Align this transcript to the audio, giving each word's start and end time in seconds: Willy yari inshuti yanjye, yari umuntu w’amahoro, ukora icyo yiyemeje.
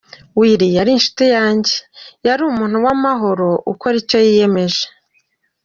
Willy 0.37 0.67
yari 0.77 0.91
inshuti 0.93 1.25
yanjye, 1.35 1.75
yari 2.27 2.41
umuntu 2.51 2.77
w’amahoro, 2.85 3.47
ukora 3.71 3.95
icyo 4.01 4.17
yiyemeje. 4.25 4.83